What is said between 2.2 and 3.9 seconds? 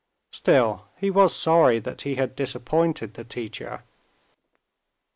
disappointed the teacher.